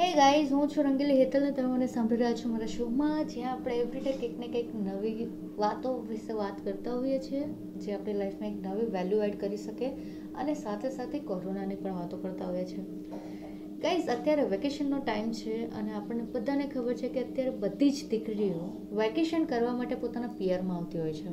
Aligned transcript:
Hey 0.00 0.14
guys 0.14 0.52
હું 0.52 0.68
છું 0.68 0.84
રંગીલી 0.84 1.16
હેતલ 1.16 1.42
ને 1.42 1.50
તમે 1.50 1.66
મને 1.66 1.86
સાંભળી 1.86 2.16
રહ્યા 2.16 2.32
છો 2.32 2.48
મારા 2.48 2.66
શોમાં, 2.66 3.26
જ્યાં 3.26 3.52
આપણે 3.52 3.76
એવરીડે 3.76 4.12
કંઈક 4.12 4.38
ને 4.38 4.48
કંઈક 4.48 4.74
નવી 4.74 5.26
વાતો 5.56 5.94
વિશે 6.08 6.32
વાત 6.32 6.64
કરતા 6.64 6.92
હોઈએ 6.92 7.18
છીએ, 7.18 7.46
જે 7.76 7.92
આપણી 7.92 8.14
લાઈફમાં 8.14 8.50
એક 8.50 8.66
નવી 8.66 8.84
વેલ્યુ 8.86 9.22
એડ 9.22 9.40
કરી 9.40 9.56
શકે 9.56 9.88
અને 10.34 10.54
સાથે 10.54 10.90
સાથે 10.90 11.18
કોરોનાની 11.18 11.74
પણ 11.74 11.92
વાતો 11.92 12.16
કરતા 12.16 12.44
હોઈએ 12.44 12.64
છીએ. 12.64 12.84
ગાઈઝ 13.82 14.08
અત્યારે 14.08 14.42
વેકેશનનો 14.42 14.98
ટાઈમ 14.98 15.30
છે 15.30 15.70
અને 15.70 15.92
આપણને 15.92 16.22
બધાને 16.22 16.66
ખબર 16.66 16.94
છે 16.94 17.08
કે 17.08 17.20
અત્યારે 17.20 17.50
બધી 17.50 17.90
જ 17.90 18.08
દીકરીઓ 18.10 18.88
વેકેશન 18.92 19.44
કરવા 19.44 19.74
માટે 19.74 19.94
પોતાના 19.94 20.28
પિયરમાં 20.28 20.76
આવતી 20.76 20.98
હોય 20.98 21.12
છે. 21.12 21.28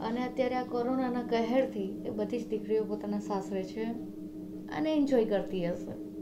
અને 0.00 0.24
અત્યારે 0.24 0.54
આ 0.54 0.62
કોરોનાના 0.62 1.22
કહેરથી 1.22 2.02
એ 2.06 2.10
બધી 2.10 2.38
જ 2.38 2.48
દીકરીઓ 2.48 2.84
પોતાના 2.84 3.18
સાસરે 3.18 3.64
છે 3.64 3.84
અને 4.76 4.94
એન્જોય 4.94 5.24
કરતી 5.24 5.66
હશે. 5.66 6.15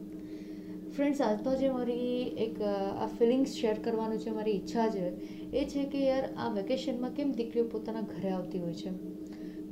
ફ્રેન્ડ્સ 0.96 1.20
આજ 1.20 1.38
તો 1.44 1.52
જે 1.60 1.68
મારી 1.70 2.10
એક 2.44 2.58
આ 2.66 3.06
ફિલિંગ્સ 3.18 3.54
શેર 3.60 3.78
કરવાનું 3.84 4.18
છે 4.18 4.30
મારી 4.30 4.52
ઈચ્છા 4.58 4.88
છે, 4.90 5.06
એ 5.52 5.64
છે 5.66 5.84
કે 5.92 6.02
યાર 6.02 6.26
આ 6.36 6.50
વેકેશનમાં 6.58 7.14
કેમ 7.16 7.32
દીકરીઓ 7.32 7.64
પોતાના 7.72 8.04
ઘરે 8.10 8.30
આવતી 8.30 8.60
હોય 8.64 8.74
છે? 8.74 8.92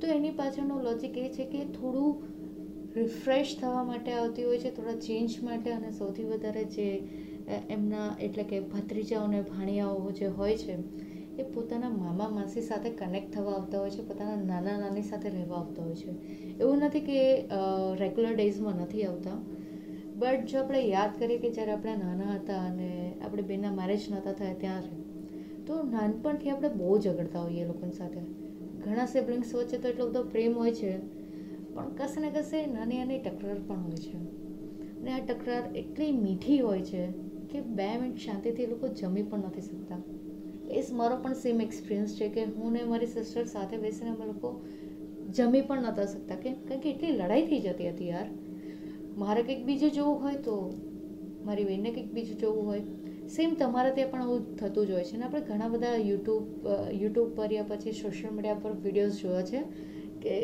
તો 0.01 0.07
એની 0.09 0.33
પાછળનો 0.41 0.79
લોજિક 0.87 1.17
એ 1.17 1.29
છે 1.37 1.47
કે 1.53 1.61
થોડું 1.77 2.11
રિફ્રેશ 2.97 3.55
થવા 3.61 3.85
માટે 3.85 4.11
આવતી 4.15 4.45
હોય 4.45 4.59
છે, 4.59 4.71
થોડા 4.73 4.99
ચેન્જ 5.07 5.39
માટે 5.43 5.71
અને 5.73 5.93
સૌથી 5.93 6.29
વધારે 6.33 6.65
જે 6.75 6.89
એમના 7.71 8.09
એટલે 8.21 8.45
કે 8.51 8.61
ભત્રીજાઓ 8.73 9.25
અને 9.25 9.41
ભાણિયાઓ 9.45 10.13
જે 10.13 10.35
હોય 10.39 10.57
છે, 10.57 10.77
એ 11.39 11.43
પોતાના 11.55 11.93
મામા, 11.93 12.31
માસી 12.31 12.63
સાથે 12.63 12.91
કનેક્ટ 12.99 13.33
થવા 13.35 13.55
આવતા 13.55 13.79
હોય 13.79 13.91
છે, 13.91 14.03
પોતાના 14.11 14.45
નાના, 14.45 14.77
નાની 14.81 15.09
સાથે 15.11 15.29
રહેવા 15.31 15.59
આવતા 15.63 15.85
હોય 15.85 15.97
છે. 15.97 16.11
એવું 16.61 16.87
નથી 16.87 17.07
કે 17.09 17.19
રેગ્યુલર 18.03 18.35
ડેઝમાં 18.37 18.81
નથી 18.85 19.05
આવતા 19.07 19.39
બટ 20.19 20.47
જો 20.47 20.59
આપણે 20.59 20.81
યાદ 20.81 21.19
કરીએ 21.19 21.39
કે 21.39 21.51
જ્યારે 21.51 21.73
આપણે 21.73 21.97
નાના 21.97 22.35
હતા 22.35 22.67
અને 22.67 23.15
આપણે 23.25 23.43
બેના 23.43 23.71
મેરેજ 23.71 24.11
નહોતા 24.11 24.33
થયા 24.33 24.53
ત્યારે, 24.53 24.89
તો 25.67 25.83
નાનપણથી 25.83 26.51
આપણે 26.51 26.69
બહુ 26.69 26.99
ઝઘડતા 26.99 27.41
હોઈએ 27.41 27.65
લોકોની 27.65 27.93
સાથે. 27.93 28.21
ઘણા 28.85 29.07
સિબ્લિંગ્સ 29.07 29.55
વચ્ચે 29.55 29.79
તો 29.79 29.89
એટલો 29.89 30.07
બધો 30.07 30.23
પ્રેમ 30.23 30.59
હોય 30.59 30.73
છે, 30.73 30.99
પણ 31.75 31.89
કશે 31.89 32.21
ને 32.21 32.31
કશે 32.31 32.67
નાની 32.67 32.99
નાની 32.99 33.19
ટકરાર 33.19 33.57
પણ 33.69 33.77
હોય 33.77 33.97
છે. 33.97 34.19
અને 35.01 35.13
આ 35.13 35.19
ટકરાર 35.19 35.77
એટલી 35.77 36.13
મીઠી 36.13 36.61
હોય 36.61 36.83
છે 36.83 37.07
કે 37.51 37.61
બે 37.61 37.97
મિનિટ 37.97 38.17
શાંતિથી 38.17 38.67
લોકો 38.67 38.89
જમી 38.89 39.23
પણ 39.23 39.39
નથી 39.39 39.61
શકતા. 39.61 39.99
એ 40.71 40.83
મારો 40.93 41.17
પણ 41.17 41.33
સેમ 41.33 41.61
એક્સપિરિયન્સ 41.61 42.17
છે 42.17 42.29
કે 42.29 42.45
હું 42.45 42.73
ને 42.73 42.85
મારી 42.85 43.07
સિસ્ટર 43.07 43.45
સાથે 43.45 43.77
બેસીને 43.77 44.11
અમે 44.11 44.27
લોકો 44.27 44.61
જમી 45.35 45.61
પણ 45.61 45.83
નહોતા 45.83 46.07
શકતા. 46.07 46.35
કેમ? 46.35 46.55
કારણ 46.69 46.81
કે 46.81 46.91
એટલી 46.91 47.11
લડાઈ 47.11 47.43
થઈ 47.43 47.61
જતી 47.61 47.91
હતી 47.91 48.09
યાર. 48.09 48.27
મારે 49.19 49.43
કંઈક 49.43 49.63
બીજું 49.67 49.91
જોવું 49.93 50.23
હોય 50.23 50.39
તો 50.49 50.57
મારી 51.45 51.65
બેનને 51.65 51.91
કંઈક 51.91 52.13
બીજું 52.13 52.39
જોવું 52.39 52.67
હોય. 52.67 52.83
સેમ 53.29 53.55
તમારે 53.55 53.91
ત્યાં 53.97 54.13
પણ 54.13 54.23
આવું 54.23 54.43
થતું 54.57 54.87
જ 54.87 54.93
હોય 54.93 55.05
છે 55.05 55.17
ને. 55.17 55.25
આપણે 55.25 55.41
ઘણા 55.49 55.69
બધા 55.69 55.97
યુટ્યુબ 55.97 56.45
યુટ્યુબ 57.01 57.35
પર 57.37 57.53
યા 57.53 57.71
પછી 57.71 57.93
સોશિયલ 57.93 58.33
મીડિયા 58.33 58.63
પર 58.65 58.73
વિડીયોઝ 58.85 59.19
જોયા 59.23 59.43
છે 59.43 59.61
કે 60.23 60.35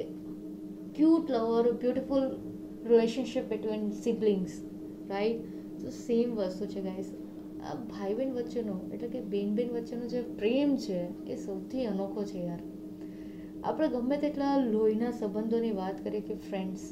cute 0.96 1.30
lover 1.30 1.72
beautiful 1.82 2.28
relationship 2.90 3.48
between 3.50 3.90
siblings 4.04 4.54
right 5.08 5.42
તો 5.80 5.90
સેમ 5.96 6.36
વસ્તુ 6.36 6.66
છે 6.66 6.80
ગાઈસ 6.80 7.10
આ 7.60 7.74
ભાઈ 7.74 8.14
બહેન 8.14 8.32
વચ્ચેનો, 8.32 8.76
એટલે 8.92 9.08
કે 9.08 9.20
બેન 9.34 9.54
બેન 9.54 9.70
વચ્ચેનો 9.70 10.06
જે 10.06 10.22
પ્રેમ 10.40 10.76
છે 10.76 10.98
એ 11.26 11.36
સૌથી 11.36 11.86
અનોખો 11.86 12.24
છે, 12.24 12.38
યાર. 12.38 12.62
આપણે 13.64 13.88
ગમે 13.88 14.16
તેટલા 14.16 14.54
લોહીના 14.64 15.10
સંબંધોની 15.10 15.72
વાત 15.72 16.04
કરીએ 16.04 16.20
કે 16.20 16.34
ફ્રેન્ડ્સ 16.48 16.84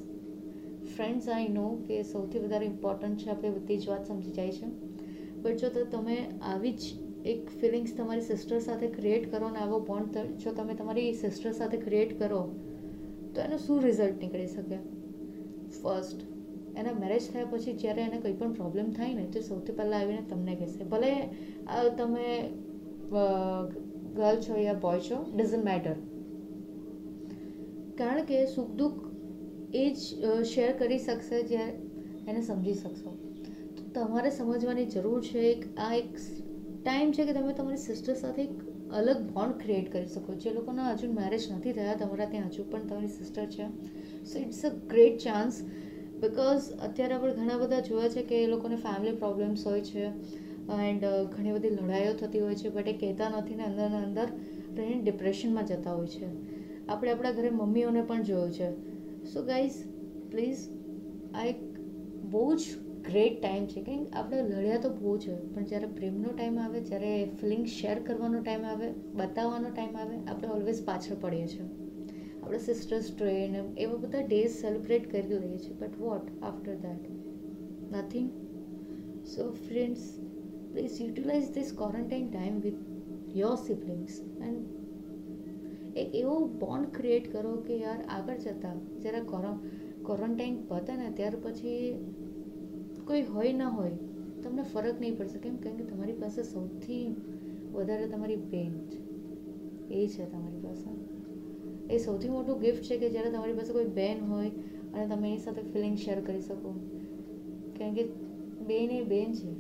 ફ્રેન્ડ્સ 0.97 1.27
આઈ 1.29 1.49
નો 1.55 1.67
કે 1.89 1.97
સૌથી 2.11 2.45
વધારે 2.45 2.67
ઇમ્પોર્ટન્ટ 2.67 3.23
છે 3.23 3.31
આપણે 3.31 3.51
બધી 3.57 3.79
જ 3.79 3.89
વાત 3.91 4.05
સમજી 4.09 4.37
જાય 4.39 4.53
છે. 4.53 4.67
બટ 5.43 5.57
જો 5.63 5.69
તો 5.71 5.81
તમે 5.93 6.17
આવી 6.53 6.75
જ 6.75 6.85
એક 7.33 7.41
ફિલિંગ્સ 7.61 7.93
તમારી 7.97 8.27
સિસ્ટર 8.27 8.59
સાથે 8.61 8.89
ક્રિએટ 8.91 9.25
કરો 9.33 9.49
ને 9.51 9.61
આવો 9.61 9.79
બોન્ડ 9.89 10.17
જો 10.45 10.51
તમે 10.53 10.75
તમારી 10.75 11.11
સિસ્ટર 11.23 11.53
સાથે 11.59 11.79
ક્રિએટ 11.79 12.13
કરો, 12.21 12.41
તો 13.33 13.39
એનું 13.41 13.61
શું 13.61 13.79
રિઝલ્ટ 13.85 14.19
નીકળી 14.23 14.51
શકે? 14.51 14.79
ફર્સ્ટ 15.77 16.21
એના 16.81 16.97
મેરેજ 17.01 17.25
થયા 17.33 17.51
પછી 17.51 17.75
જ્યારે 17.83 18.03
એને 18.03 18.19
કંઈ 18.19 18.37
પણ 18.41 18.53
પ્રોબ્લેમ 18.53 18.87
થાય 18.93 19.15
ને, 19.15 19.25
તો 19.33 19.39
સૌથી 19.43 19.77
પહેલાં 19.79 20.01
આવીને 20.01 20.23
તમને 20.31 20.55
કહેશે. 20.57 20.85
ભલે 20.93 21.13
તમે 21.99 22.29
ગર્લ 24.17 24.39
છો 24.45 24.55
યા 24.59 24.83
બોય 24.85 25.01
છો 25.09 25.19
ડઝન્ટ 25.31 25.65
મેટર 25.65 25.97
કારણ 27.99 28.29
કે 28.31 28.39
સુખ 28.55 28.73
દુઃખ 28.81 29.06
એ 29.77 29.85
જ 29.93 29.99
શેર 30.45 30.71
કરી 30.75 30.99
શકશે 31.01 31.43
જે 31.45 31.63
એને 32.27 32.41
સમજી 32.43 32.75
શકશો. 32.75 33.11
તો 33.77 33.83
તમારે 33.97 34.31
સમજવાની 34.31 34.87
જરૂર 34.89 35.21
છે 35.23 35.41
એક, 35.51 35.63
આ 35.79 35.93
એક 35.95 36.11
ટાઈમ 36.79 37.13
છે 37.13 37.25
કે 37.25 37.33
તમે 37.33 37.53
તમારી 37.55 37.85
સિસ્ટર 37.85 38.15
સાથે 38.15 38.43
એક 38.43 38.55
અલગ 38.93 39.21
બોન્ડ 39.31 39.57
ક્રિએટ 39.63 39.89
કરી 39.93 40.09
શકો. 40.09 40.35
જે 40.37 40.53
લોકોના 40.53 40.93
હજુ 40.95 41.13
મેરેજ 41.13 41.45
નથી 41.53 41.73
થયા, 41.73 41.95
તમારા 41.95 42.27
ત્યાં 42.27 42.51
હજુ 42.51 42.65
પણ 42.71 42.87
તમારી 42.87 43.15
સિસ્ટર 43.19 43.47
છે. 43.47 43.65
So 44.25 44.39
it's 44.39 44.65
a 44.65 44.71
great 44.89 45.19
chance 45.19 45.61
because 46.21 46.67
અત્યારે 46.81 47.15
આપણે 47.15 47.33
ઘણા 47.35 47.59
બધા 47.59 47.81
જોયા 47.83 48.09
છે 48.09 48.23
કે 48.23 48.43
એ 48.43 48.47
લોકોને 48.47 48.77
ફેમિલી 48.77 49.13
પ્રોબ્લેમ્સ 49.15 49.67
હોય 49.67 49.83
છે 49.83 50.05
એન્ડ 50.81 51.05
ઘણી 51.33 51.53
બધી 51.53 51.71
લડાઈઓ 51.71 52.13
થતી 52.15 52.41
હોય 52.41 52.55
છે 52.55 52.69
બટ 52.71 52.89
એ 52.89 52.95
કહેતા 52.95 53.29
નથી 53.31 53.57
ને 53.57 53.65
અંદરના 53.65 54.03
અંદર 54.03 54.29
રહીને 54.77 55.03
ડિપ્રેશનમાં 55.03 55.65
જતા 55.65 55.93
હોય 55.93 56.07
છે. 56.07 56.29
આપણે 56.89 57.11
આપણા 57.11 57.33
ઘરે 57.33 57.51
મમ્મીઓને 57.51 58.03
પણ 58.03 58.23
જોયું 58.23 58.53
છે. 58.53 58.69
સો 59.33 59.43
ગાઈઝ 59.43 59.73
પ્લીઝ 60.31 60.69
આ 61.35 61.45
એક 61.45 61.79
બહુ 62.31 62.55
જ 62.55 62.63
ગ્રેટ 63.11 63.43
ટાઈમ 63.43 63.67
છે. 63.67 63.83
કે 63.83 63.95
આપણે 64.13 64.43
લડ્યા 64.43 64.79
તો 64.79 64.91
બહુ 64.91 65.19
છે, 65.19 65.55
પણ 65.55 65.65
જ્યારે 65.65 65.87
પ્રેમનો 65.87 66.29
ટાઈમ 66.29 66.59
આવે, 66.59 66.81
જ્યારે 66.81 67.31
ફિલિંગ 67.41 67.67
શેર 67.67 67.99
કરવાનો 67.99 68.43
ટાઈમ 68.43 68.65
આવે, 68.65 68.93
બતાવવાનો 69.15 69.69
ટાઈમ 69.71 69.97
આવે, 69.97 70.17
આપણે 70.17 70.49
ઓલવેઝ 70.49 70.85
પાછળ 70.85 71.17
પડીએ 71.21 71.47
છીએ. 71.47 71.67
આપણે 72.43 72.59
સિસ્ટર્સ 72.59 73.17
ડે 73.17 73.49
ને 73.49 73.63
એવા 73.79 73.97
બધા 73.97 74.21
ડેઝ 74.21 74.51
સેલિબ્રેટ 74.51 75.11
કરી 75.11 75.23
લઈએ 75.23 75.59
છીએ. 75.59 75.77
But 75.79 76.01
what 76.01 76.43
after 76.43 76.75
that 76.75 77.11
nothing 77.93 78.31
so 79.27 79.51
friends 79.51 80.21
please 80.73 81.01
utilize 81.01 81.51
this 81.55 81.73
quarantine 81.77 82.31
time 82.31 82.61
with 82.61 82.75
your 83.37 83.55
siblings 83.55 84.21
and 84.21 84.86
એક 85.97 86.15
એવો 86.15 86.35
બોન્ડ 86.61 86.91
ક્રિએટ 86.93 87.27
કરો 87.33 87.53
કે 87.67 87.77
યાર 87.77 88.01
આગળ 88.09 88.39
જતાં 88.39 88.79
જ્યારે 89.01 89.21
ક્વોરન્ટાઇન 90.05 90.57
પતે 90.69 90.97
ને 90.97 91.11
ત્યાર 91.11 91.37
પછી 91.37 91.97
કોઈ 93.05 93.23
હોય 93.23 93.53
ન 93.53 93.63
હોય, 93.63 93.97
તમને 94.43 94.63
ફરક 94.63 95.01
નહીં 95.01 95.17
પડશે. 95.17 95.39
કેમ 95.39 95.57
કારણ 95.57 95.77
કે 95.77 95.85
તમારી 95.85 96.13
પાસે 96.13 96.43
સૌથી 96.43 97.03
વધારે 97.73 98.07
તમારી 98.07 98.37
બેન 98.37 98.73
છે. 98.91 98.99
એ 99.91 100.07
છે 100.09 100.25
તમારી 100.25 100.63
પાસે. 100.63 100.91
એ 101.91 101.99
સૌથી 101.99 102.29
મોટું 102.29 102.61
ગિફ્ટ 102.61 102.83
છે 102.83 102.97
કે 102.97 103.11
જ્યારે 103.11 103.31
તમારી 103.31 103.53
પાસે 103.53 103.73
કોઈ 103.73 103.85
બેન 103.85 104.21
હોય 104.21 104.51
અને 104.93 105.07
તમે 105.07 105.29
એની 105.29 105.39
સાથે 105.39 105.63
ફિલિંગ 105.63 105.97
શેર 105.97 106.21
કરી 106.21 106.41
શકો. 106.41 106.71
કારણ 107.79 107.95
કે 107.95 108.05
બેન 108.67 108.91
એ 108.91 109.03
બેન 109.05 109.35
છે. 109.35 109.53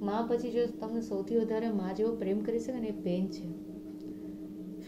મા 0.00 0.26
પછી 0.30 0.50
જો 0.50 0.66
તમને 0.80 1.00
સૌથી 1.00 1.38
વધારે 1.38 1.68
મા 1.70 1.92
જેવો 1.92 2.12
પ્રેમ 2.16 2.40
કરી 2.40 2.58
શકે 2.58 2.80
ને 2.80 2.88
એ 2.88 2.92
બેન 2.92 3.26
છે. 3.26 3.69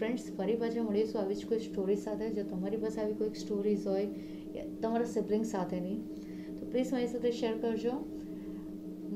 ફ્રેન્ડ્સ 0.02 0.30
ફરી 0.36 0.54
પાછા 0.60 0.82
મળીશું 0.82 1.20
આવી 1.20 1.34
જ 1.40 1.48
કોઈ 1.48 1.64
સ્ટોરી 1.64 1.96
સાથે. 2.04 2.28
જો 2.36 2.42
તમારી 2.52 2.78
પાસે 2.84 3.00
આવી 3.00 3.18
કોઈક 3.20 3.36
સ્ટોરીઝ 3.36 3.84
હોય 3.86 4.06
તમારા 4.82 5.10
સિબ્લિંગ 5.10 5.44
સાથેની, 5.50 5.98
તો 6.56 6.66
પ્લીઝ 6.70 6.92
મારી 6.92 7.10
સાથે 7.12 7.30
શેર 7.40 7.52
કરજો. 7.62 7.92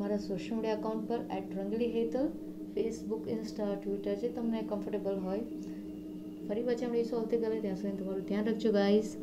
મારા 0.00 0.18
સોશિયલ 0.24 0.56
મીડિયા 0.56 0.78
અકાઉન્ટ 0.78 1.08
પર 1.08 1.20
at 1.38 1.56
Rangli 1.58 1.88
Hetal 1.94 2.28
Facebook 2.74 3.28
Insta 3.34 3.68
Twitter 3.74 4.14
જે 4.22 4.28
તમને 4.36 4.62
કમ્ફર્ટેબલ 4.70 5.18
હોય. 5.26 5.42
ફરી 6.48 6.62
પાછા 6.62 6.88
મળીશું 6.88 7.20
આવતીકાલે. 7.20 7.60
ત્યાં 7.60 7.80
સુધી 7.82 8.02
તમારું 8.02 8.28
ધ્યાન 8.28 8.46
રાખજો 8.50 8.72
ગાઈઝ 8.72 9.16